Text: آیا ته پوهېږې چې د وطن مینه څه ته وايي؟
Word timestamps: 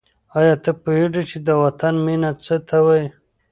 آیا 0.39 0.55
ته 0.63 0.71
پوهېږې 0.81 1.23
چې 1.29 1.37
د 1.47 1.49
وطن 1.63 1.93
مینه 2.05 2.31
څه 2.45 2.55
ته 2.67 2.77
وايي؟ 2.85 3.07